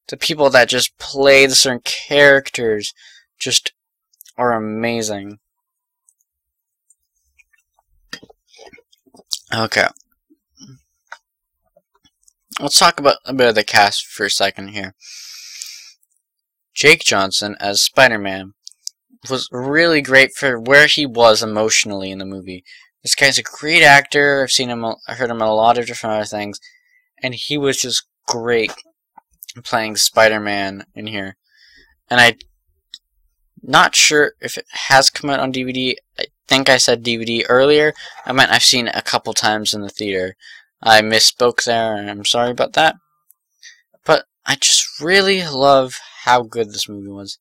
The 0.09 0.17
people 0.17 0.51
that 0.51 0.69
just 0.69 0.97
play 0.99 1.47
the 1.47 1.55
certain 1.55 1.81
characters 1.81 2.95
just 3.39 3.73
are 4.37 4.53
amazing. 4.53 5.39
Okay. 9.55 9.87
Let's 12.61 12.79
talk 12.79 12.99
about 12.99 13.19
a 13.25 13.33
bit 13.33 13.49
of 13.49 13.55
the 13.55 13.65
cast 13.65 14.07
for 14.07 14.27
a 14.27 14.31
second 14.31 14.69
here. 14.69 14.95
Jake 16.79 17.03
Johnson 17.03 17.57
as 17.59 17.83
Spider-Man 17.83 18.55
was 19.29 19.49
really 19.51 20.01
great 20.01 20.31
for 20.37 20.61
where 20.61 20.87
he 20.87 21.07
was 21.07 21.43
emotionally 21.43 22.13
in 22.13 22.19
the 22.19 22.25
movie. 22.25 22.63
This 23.03 23.17
guy's 23.17 23.37
a 23.37 23.43
great 23.43 23.83
actor. 23.83 24.45
I've 24.45 24.53
seen 24.53 24.69
him, 24.69 24.85
I 24.85 25.15
heard 25.15 25.29
him 25.29 25.39
in 25.39 25.43
a 25.43 25.53
lot 25.53 25.77
of 25.77 25.87
different 25.87 26.15
other 26.15 26.25
things, 26.25 26.61
and 27.21 27.35
he 27.35 27.59
was 27.59 27.79
just 27.79 28.07
great 28.29 28.73
playing 29.65 29.97
Spider-Man 29.97 30.85
in 30.95 31.09
here. 31.09 31.37
And 32.09 32.21
I, 32.21 32.37
not 33.61 33.97
sure 33.97 34.35
if 34.41 34.57
it 34.57 34.67
has 34.71 35.11
come 35.11 35.31
out 35.31 35.41
on 35.41 35.53
DVD. 35.53 35.97
I 36.17 36.27
think 36.47 36.69
I 36.69 36.77
said 36.77 37.03
DVD 37.03 37.45
earlier. 37.49 37.93
I 38.25 38.31
meant 38.31 38.53
I've 38.53 38.63
seen 38.63 38.87
it 38.87 38.95
a 38.95 39.03
couple 39.03 39.35
times 39.35 39.75
in 39.75 39.81
the 39.81 39.89
theater. 39.89 40.37
I 40.81 41.01
misspoke 41.01 41.65
there, 41.65 41.97
and 41.97 42.09
I'm 42.09 42.25
sorry 42.25 42.53
about 42.53 42.75
that. 42.75 42.95
But 44.05 44.27
I 44.47 44.55
just 44.55 45.01
really 45.01 45.45
love 45.45 45.99
how 46.29 46.43
good 46.43 46.69
this 46.69 46.91
movie 46.91 47.09
was. 47.09 47.39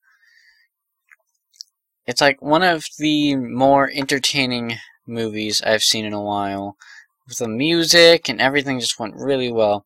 It's 2.05 2.21
like 2.21 2.41
one 2.41 2.63
of 2.63 2.85
the 2.97 3.35
more 3.35 3.91
entertaining 3.93 4.77
movies 5.05 5.61
I've 5.61 5.83
seen 5.83 6.05
in 6.05 6.13
a 6.13 6.23
while. 6.23 6.77
The 7.37 7.49
music 7.49 8.29
and 8.29 8.39
everything 8.39 8.79
just 8.79 8.97
went 8.97 9.15
really 9.17 9.51
well. 9.51 9.85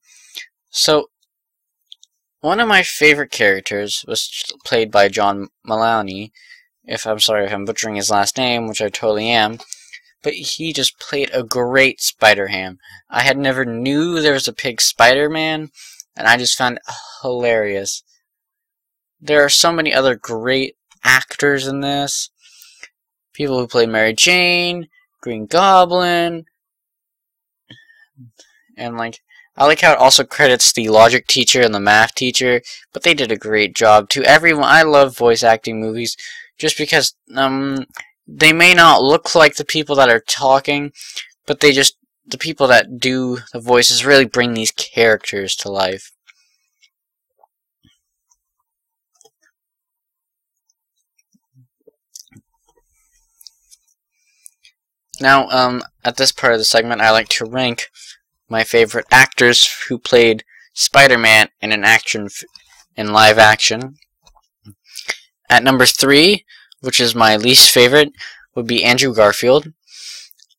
So, 0.69 1.07
one 2.41 2.59
of 2.59 2.67
my 2.67 2.83
favorite 2.83 3.31
characters 3.31 4.05
was 4.07 4.29
played 4.63 4.91
by 4.91 5.09
John 5.09 5.47
Mulaney. 5.67 6.29
If 6.85 7.07
I'm 7.07 7.19
sorry 7.19 7.45
if 7.45 7.53
I'm 7.53 7.65
butchering 7.65 7.95
his 7.95 8.11
last 8.11 8.37
name, 8.37 8.67
which 8.67 8.83
I 8.83 8.89
totally 8.89 9.29
am. 9.29 9.57
But 10.21 10.33
he 10.33 10.73
just 10.73 10.99
played 10.99 11.31
a 11.33 11.41
great 11.41 12.01
Spider-Ham. 12.01 12.77
I 13.09 13.21
had 13.21 13.39
never 13.39 13.65
knew 13.65 14.21
there 14.21 14.33
was 14.33 14.47
a 14.47 14.53
pig 14.53 14.79
Spider-Man, 14.79 15.71
and 16.15 16.27
I 16.27 16.37
just 16.37 16.55
found 16.55 16.77
it 16.77 16.83
hilarious. 17.23 18.03
There 19.21 19.45
are 19.45 19.49
so 19.49 19.71
many 19.71 19.93
other 19.93 20.15
great 20.15 20.75
actors 21.03 21.67
in 21.67 21.81
this. 21.81 22.29
People 23.33 23.59
who 23.59 23.67
play 23.67 23.85
Mary 23.85 24.13
Jane, 24.13 24.87
Green 25.21 25.45
Goblin, 25.45 26.45
and 28.75 28.97
like 28.97 29.19
I 29.55 29.65
like 29.65 29.81
how 29.81 29.93
it 29.93 29.99
also 29.99 30.23
credits 30.23 30.73
the 30.73 30.89
logic 30.89 31.27
teacher 31.27 31.61
and 31.61 31.73
the 31.73 31.79
math 31.79 32.15
teacher, 32.15 32.61
but 32.93 33.03
they 33.03 33.13
did 33.13 33.31
a 33.31 33.37
great 33.37 33.75
job 33.75 34.09
too. 34.09 34.23
Everyone, 34.23 34.63
I 34.63 34.83
love 34.83 35.17
voice 35.17 35.43
acting 35.43 35.79
movies 35.79 36.17
just 36.57 36.77
because 36.77 37.15
um 37.35 37.85
they 38.27 38.53
may 38.53 38.73
not 38.73 39.03
look 39.03 39.35
like 39.35 39.55
the 39.55 39.65
people 39.65 39.95
that 39.97 40.09
are 40.09 40.21
talking, 40.21 40.91
but 41.45 41.59
they 41.59 41.71
just 41.71 41.95
the 42.25 42.37
people 42.37 42.67
that 42.67 42.99
do 42.99 43.39
the 43.53 43.59
voices 43.59 44.05
really 44.05 44.25
bring 44.25 44.53
these 44.53 44.71
characters 44.71 45.55
to 45.57 45.71
life. 45.71 46.11
Now, 55.21 55.47
um, 55.49 55.83
at 56.03 56.17
this 56.17 56.31
part 56.31 56.53
of 56.53 56.59
the 56.59 56.65
segment, 56.65 56.99
I 56.99 57.11
like 57.11 57.29
to 57.29 57.45
rank 57.45 57.89
my 58.49 58.63
favorite 58.63 59.05
actors 59.11 59.71
who 59.87 59.99
played 59.99 60.43
Spider-Man 60.73 61.49
in 61.61 61.71
an 61.71 61.83
action 61.83 62.27
in 62.95 63.13
live 63.13 63.37
action. 63.37 63.95
At 65.49 65.63
number 65.63 65.85
three, 65.85 66.45
which 66.81 66.99
is 66.99 67.13
my 67.13 67.35
least 67.35 67.69
favorite, 67.69 68.13
would 68.55 68.67
be 68.67 68.83
Andrew 68.83 69.13
Garfield. 69.13 69.71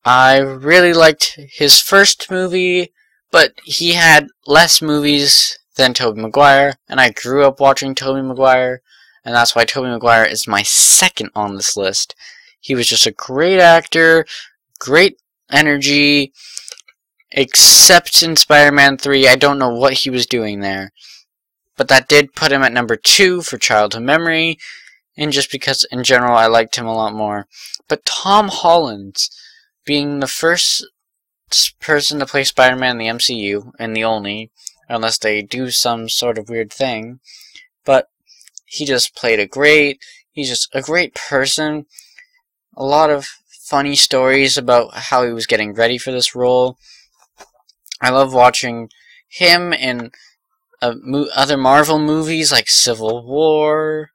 I 0.04 0.38
really 0.38 0.92
liked 0.92 1.38
his 1.50 1.81
first 1.81 2.31
movie, 2.31 2.92
but 3.31 3.54
he 3.64 3.92
had 3.92 4.28
less 4.47 4.81
movies 4.81 5.59
than 5.76 5.95
Tobey 5.95 6.21
Maguire, 6.21 6.75
and 6.88 7.00
I 7.00 7.11
grew 7.11 7.45
up 7.45 7.61
watching 7.61 7.95
Tobey 7.95 8.23
Maguire, 8.23 8.83
and 9.25 9.35
that's 9.35 9.54
why 9.57 9.64
Tobey 9.64 9.88
Maguire 9.88 10.25
is 10.25 10.47
my 10.47 10.62
second 10.62 11.31
on 11.35 11.57
this 11.57 11.76
list. 11.76 12.14
He 12.61 12.75
was 12.75 12.88
just 12.88 13.07
a 13.07 13.12
great 13.12 13.59
actor, 13.59 14.25
great 14.82 15.16
energy, 15.48 16.32
except 17.30 18.20
in 18.20 18.34
Spider-Man 18.34 18.98
3, 18.98 19.28
I 19.28 19.36
don't 19.36 19.60
know 19.60 19.72
what 19.72 19.92
he 19.92 20.10
was 20.10 20.26
doing 20.26 20.58
there. 20.58 20.90
But 21.76 21.86
that 21.86 22.08
did 22.08 22.34
put 22.34 22.50
him 22.50 22.62
at 22.62 22.72
number 22.72 22.96
2 22.96 23.42
for 23.42 23.58
childhood 23.58 24.02
memory, 24.02 24.58
and 25.16 25.30
just 25.30 25.52
because 25.52 25.86
in 25.92 26.02
general 26.02 26.36
I 26.36 26.46
liked 26.46 26.74
him 26.74 26.86
a 26.86 26.94
lot 26.94 27.14
more. 27.14 27.46
But 27.88 28.04
Tom 28.04 28.48
Holland, 28.48 29.16
being 29.84 30.18
the 30.18 30.26
first 30.26 30.84
person 31.80 32.18
to 32.18 32.26
play 32.26 32.42
Spider-Man 32.42 32.98
in 32.98 32.98
the 32.98 33.18
MCU, 33.18 33.70
and 33.78 33.94
the 33.94 34.02
only, 34.02 34.50
unless 34.88 35.16
they 35.16 35.42
do 35.42 35.70
some 35.70 36.08
sort 36.08 36.38
of 36.38 36.48
weird 36.48 36.72
thing, 36.72 37.20
but 37.84 38.08
he 38.64 38.84
just 38.84 39.14
played 39.14 39.38
a 39.38 39.46
great, 39.46 40.00
he's 40.32 40.48
just 40.48 40.68
a 40.74 40.82
great 40.82 41.14
person, 41.14 41.86
a 42.76 42.84
lot 42.84 43.10
of 43.10 43.28
funny 43.72 43.96
stories 43.96 44.58
about 44.58 44.92
how 45.08 45.24
he 45.24 45.32
was 45.32 45.46
getting 45.46 45.72
ready 45.72 45.96
for 45.96 46.12
this 46.12 46.34
role. 46.34 46.76
I 48.02 48.10
love 48.10 48.34
watching 48.34 48.90
him 49.26 49.72
in 49.72 50.10
uh, 50.82 50.96
mo 51.02 51.24
other 51.34 51.56
Marvel 51.56 51.98
movies 51.98 52.52
like 52.52 52.68
Civil 52.68 53.24
War, 53.24 54.10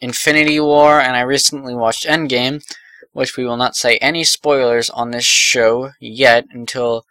Infinity 0.00 0.58
War, 0.58 1.00
and 1.00 1.14
I 1.14 1.20
recently 1.20 1.72
watched 1.72 2.04
Endgame, 2.04 2.64
which 3.12 3.36
we 3.36 3.44
will 3.44 3.56
not 3.56 3.76
say 3.76 3.96
any 3.98 4.24
spoilers 4.24 4.90
on 4.90 5.12
this 5.12 5.24
show 5.24 5.92
yet 6.00 6.46
until 6.50 7.06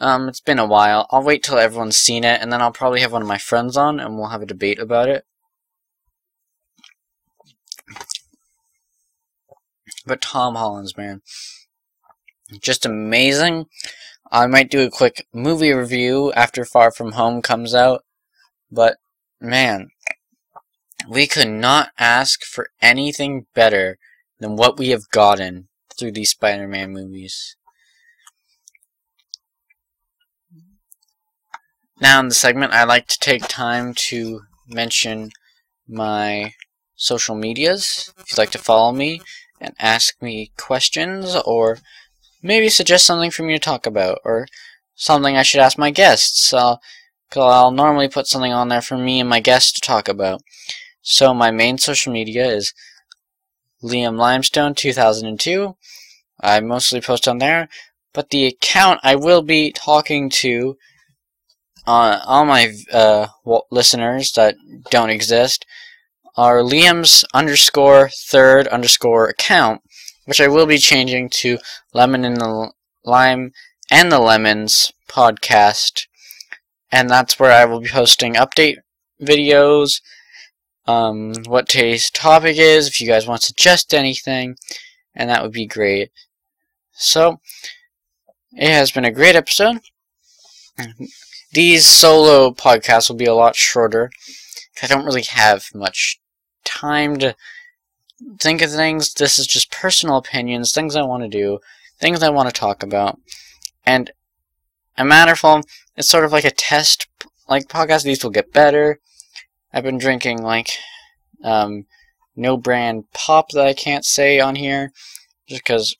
um, 0.00 0.30
it's 0.30 0.40
been 0.40 0.58
a 0.58 0.64
while. 0.64 1.08
I'll 1.10 1.22
wait 1.22 1.42
till 1.42 1.58
everyone's 1.58 1.98
seen 1.98 2.24
it, 2.24 2.40
and 2.40 2.50
then 2.50 2.62
I'll 2.62 2.72
probably 2.72 3.02
have 3.02 3.12
one 3.12 3.20
of 3.20 3.28
my 3.28 3.36
friends 3.36 3.76
on, 3.76 4.00
and 4.00 4.16
we'll 4.16 4.28
have 4.28 4.40
a 4.40 4.46
debate 4.46 4.78
about 4.78 5.10
it. 5.10 5.26
But 10.06 10.22
Tom 10.22 10.54
Holland's 10.54 10.96
man, 10.96 11.22
just 12.60 12.86
amazing. 12.86 13.66
I 14.32 14.46
might 14.46 14.70
do 14.70 14.80
a 14.80 14.90
quick 14.90 15.26
movie 15.32 15.72
review 15.72 16.32
after 16.32 16.64
Far 16.64 16.90
From 16.90 17.12
Home 17.12 17.42
comes 17.42 17.74
out, 17.74 18.04
but 18.70 18.96
man, 19.40 19.90
we 21.08 21.26
could 21.26 21.48
not 21.48 21.90
ask 21.98 22.44
for 22.44 22.68
anything 22.80 23.46
better 23.54 23.98
than 24.38 24.56
what 24.56 24.78
we 24.78 24.90
have 24.90 25.10
gotten 25.10 25.68
through 25.98 26.12
these 26.12 26.30
Spider-Man 26.30 26.92
movies. 26.92 27.56
Now 32.00 32.20
in 32.20 32.28
the 32.28 32.34
segment, 32.34 32.72
I 32.72 32.84
like 32.84 33.06
to 33.08 33.18
take 33.18 33.46
time 33.48 33.92
to 33.94 34.42
mention 34.66 35.30
my 35.86 36.54
social 36.94 37.34
medias. 37.34 38.14
If 38.18 38.30
you'd 38.30 38.38
like 38.38 38.50
to 38.52 38.58
follow 38.58 38.92
me 38.92 39.20
and 39.60 39.74
ask 39.78 40.20
me 40.22 40.52
questions 40.56 41.36
or 41.44 41.78
maybe 42.42 42.68
suggest 42.68 43.06
something 43.06 43.30
for 43.30 43.42
me 43.42 43.52
to 43.54 43.58
talk 43.58 43.86
about 43.86 44.18
or 44.24 44.46
something 44.94 45.36
I 45.36 45.42
should 45.42 45.60
ask 45.60 45.78
my 45.78 45.90
guests. 45.90 46.52
Uh, 46.52 46.76
cause 47.30 47.52
I'll 47.52 47.70
normally 47.70 48.08
put 48.08 48.26
something 48.26 48.52
on 48.52 48.68
there 48.68 48.82
for 48.82 48.96
me 48.96 49.20
and 49.20 49.28
my 49.28 49.40
guests 49.40 49.72
to 49.72 49.80
talk 49.80 50.08
about. 50.08 50.42
So 51.02 51.32
my 51.32 51.50
main 51.50 51.78
social 51.78 52.12
media 52.12 52.46
is 52.46 52.74
Liam 53.82 54.18
Limestone 54.18 54.74
2002. 54.74 55.76
I 56.42 56.60
mostly 56.60 57.00
post 57.00 57.28
on 57.28 57.38
there, 57.38 57.68
but 58.12 58.30
the 58.30 58.46
account 58.46 59.00
I 59.02 59.16
will 59.16 59.42
be 59.42 59.72
talking 59.72 60.30
to 60.30 60.76
uh, 61.86 62.20
all 62.24 62.44
my 62.44 62.74
uh, 62.92 63.28
listeners 63.70 64.32
that 64.32 64.56
don't 64.90 65.10
exist 65.10 65.66
are 66.36 66.58
Liam's 66.58 67.24
underscore 67.34 68.08
third 68.08 68.68
underscore 68.68 69.28
account, 69.28 69.82
which 70.24 70.40
I 70.40 70.48
will 70.48 70.66
be 70.66 70.78
changing 70.78 71.30
to 71.30 71.58
Lemon 71.92 72.24
and 72.24 72.36
the 72.36 72.72
Lime 73.04 73.52
and 73.90 74.12
the 74.12 74.18
Lemons 74.18 74.92
podcast. 75.08 76.06
And 76.92 77.08
that's 77.08 77.38
where 77.38 77.52
I 77.52 77.64
will 77.64 77.80
be 77.80 77.88
posting 77.88 78.34
update 78.34 78.76
videos, 79.20 80.00
um, 80.86 81.34
what 81.46 81.68
today's 81.68 82.10
topic 82.10 82.56
is, 82.58 82.88
if 82.88 83.00
you 83.00 83.06
guys 83.06 83.26
want 83.26 83.42
to 83.42 83.46
suggest 83.48 83.94
anything, 83.94 84.56
and 85.14 85.28
that 85.30 85.42
would 85.42 85.52
be 85.52 85.66
great. 85.66 86.10
So, 86.92 87.40
it 88.52 88.70
has 88.70 88.90
been 88.90 89.04
a 89.04 89.12
great 89.12 89.36
episode. 89.36 89.80
These 91.52 91.86
solo 91.86 92.50
podcasts 92.52 93.08
will 93.08 93.16
be 93.16 93.26
a 93.26 93.34
lot 93.34 93.56
shorter. 93.56 94.10
I 94.82 94.86
don't 94.86 95.04
really 95.04 95.22
have 95.22 95.66
much 95.74 96.19
time 96.70 97.18
to 97.18 97.34
think 98.38 98.62
of 98.62 98.70
things. 98.70 99.12
This 99.14 99.38
is 99.38 99.46
just 99.46 99.72
personal 99.72 100.16
opinions, 100.16 100.72
things 100.72 100.96
I 100.96 101.02
want 101.02 101.22
to 101.22 101.28
do, 101.28 101.58
things 101.98 102.22
I 102.22 102.30
want 102.30 102.48
to 102.48 102.58
talk 102.58 102.82
about. 102.82 103.18
And 103.84 104.10
a 104.96 105.02
Matterfall 105.02 105.64
it's 105.96 106.08
sort 106.08 106.24
of 106.24 106.32
like 106.32 106.44
a 106.44 106.50
test 106.50 107.08
like 107.48 107.68
podcast. 107.68 108.04
These 108.04 108.24
will 108.24 108.30
get 108.30 108.52
better. 108.52 109.00
I've 109.72 109.84
been 109.84 109.98
drinking 109.98 110.42
like 110.42 110.70
um, 111.44 111.86
no 112.34 112.56
brand 112.56 113.04
pop 113.12 113.50
that 113.50 113.66
I 113.66 113.74
can't 113.74 114.04
say 114.04 114.40
on 114.40 114.56
here 114.56 114.92
just 115.46 115.62
because 115.62 115.96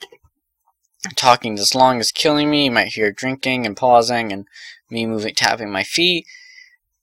talking 1.17 1.55
this 1.55 1.75
long 1.75 1.99
is 1.99 2.13
killing 2.13 2.51
me. 2.51 2.65
You 2.65 2.71
might 2.71 2.95
hear 2.95 3.13
drinking 3.13 3.67
and 3.67 3.77
pausing 3.77 4.33
and 4.33 4.47
me 4.91 5.07
moving, 5.07 5.35
tapping 5.35 5.71
my 5.71 5.85
feet. 5.85 6.27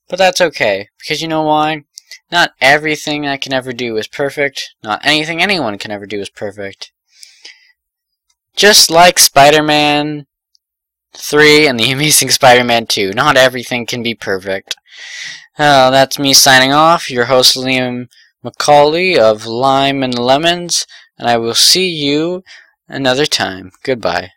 But 0.08 0.18
that's 0.18 0.40
okay 0.40 0.88
because 0.98 1.20
you 1.22 1.28
know 1.28 1.42
why? 1.42 1.84
Not 2.30 2.52
everything 2.60 3.26
I 3.26 3.36
can 3.36 3.52
ever 3.52 3.72
do 3.72 3.96
is 3.96 4.06
perfect. 4.06 4.74
Not 4.82 5.04
anything 5.04 5.40
anyone 5.40 5.78
can 5.78 5.90
ever 5.90 6.06
do 6.06 6.20
is 6.20 6.28
perfect. 6.28 6.92
Just 8.54 8.90
like 8.90 9.18
Spider-Man 9.18 10.26
3 11.14 11.66
and 11.66 11.78
The 11.78 11.90
Amazing 11.92 12.30
Spider-Man 12.30 12.86
2, 12.86 13.12
not 13.12 13.36
everything 13.36 13.86
can 13.86 14.02
be 14.02 14.14
perfect. 14.14 14.76
Uh, 15.58 15.90
that's 15.90 16.18
me 16.18 16.34
signing 16.34 16.72
off, 16.72 17.10
your 17.10 17.26
host 17.26 17.56
Liam 17.56 18.08
Macaulay 18.42 19.18
of 19.18 19.46
Lime 19.46 20.02
and 20.02 20.18
Lemons, 20.18 20.86
and 21.18 21.28
I 21.28 21.36
will 21.36 21.54
see 21.54 21.88
you 21.88 22.44
another 22.88 23.26
time. 23.26 23.72
Goodbye. 23.82 24.30